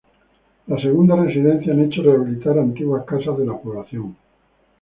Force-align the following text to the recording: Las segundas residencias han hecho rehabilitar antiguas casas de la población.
Las 0.65 0.81
segundas 0.81 1.19
residencias 1.27 1.77
han 1.77 1.83
hecho 1.85 2.01
rehabilitar 2.01 2.57
antiguas 2.57 3.05
casas 3.05 3.37
de 3.37 3.45
la 3.45 3.55
población. 3.61 4.15